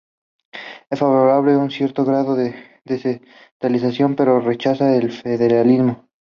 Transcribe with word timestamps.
Es 0.89 0.97
favorable 0.97 1.53
a 1.53 1.59
un 1.59 1.69
cierto 1.69 2.03
grado 2.03 2.33
de 2.33 2.55
descentralización, 2.85 4.15
pero 4.15 4.39
rechaza 4.39 4.95
el 4.95 5.11
federalismo. 5.11 6.09